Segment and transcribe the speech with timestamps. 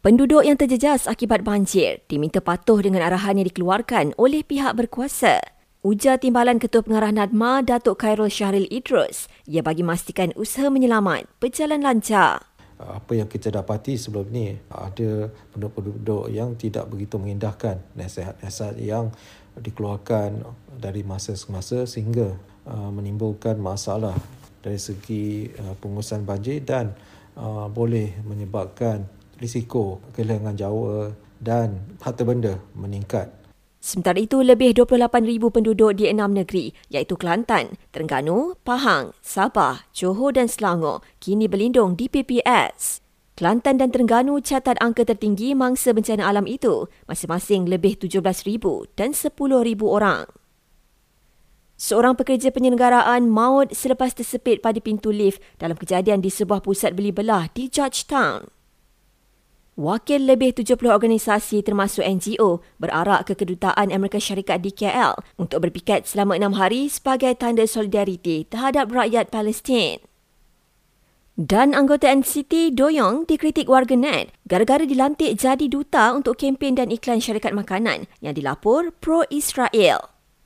[0.00, 5.44] Penduduk yang terjejas akibat banjir diminta patuh dengan arahan yang dikeluarkan oleh pihak berkuasa.
[5.84, 11.84] Ujar Timbalan Ketua Pengarah NADMA Datuk Khairul Syahril Idrus, ia bagi memastikan usaha menyelamat berjalan
[11.84, 12.48] lancar.
[12.80, 19.12] Apa yang kita dapati sebelum ini, ada penduduk-penduduk yang tidak begitu mengindahkan nasihat-nasihat yang
[19.52, 20.48] dikeluarkan
[20.80, 24.16] dari masa ke masa sehingga uh, menimbulkan masalah
[24.64, 26.96] dari segi uh, pengurusan banjir dan
[27.36, 33.32] uh, boleh menyebabkan risiko kehilangan jawa dan harta benda meningkat.
[33.80, 40.52] Sementara itu, lebih 28,000 penduduk di enam negeri iaitu Kelantan, Terengganu, Pahang, Sabah, Johor dan
[40.52, 43.00] Selangor kini berlindung di PPS.
[43.40, 49.32] Kelantan dan Terengganu catat angka tertinggi mangsa bencana alam itu, masing-masing lebih 17,000 dan 10,000
[49.88, 50.28] orang.
[51.80, 57.16] Seorang pekerja penyelenggaraan maut selepas tersepit pada pintu lift dalam kejadian di sebuah pusat beli
[57.16, 58.59] belah di Georgetown.
[59.80, 66.04] Wakil lebih 70 organisasi termasuk NGO berarak ke kedutaan Amerika Syarikat di KL untuk berpiket
[66.04, 70.04] selama enam hari sebagai tanda solidariti terhadap rakyat Palestin.
[71.40, 77.24] Dan anggota NCT Doyong dikritik warga net gara-gara dilantik jadi duta untuk kempen dan iklan
[77.24, 80.19] syarikat makanan yang dilapor pro-Israel.